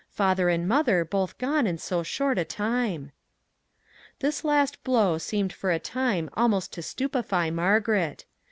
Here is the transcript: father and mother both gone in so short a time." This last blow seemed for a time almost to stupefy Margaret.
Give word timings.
father 0.09 0.49
and 0.49 0.67
mother 0.67 1.05
both 1.05 1.37
gone 1.37 1.67
in 1.67 1.77
so 1.77 2.01
short 2.01 2.39
a 2.39 2.43
time." 2.43 3.11
This 4.17 4.43
last 4.43 4.83
blow 4.83 5.19
seemed 5.19 5.53
for 5.53 5.69
a 5.69 5.77
time 5.77 6.27
almost 6.33 6.73
to 6.73 6.81
stupefy 6.81 7.51
Margaret. 7.51 8.25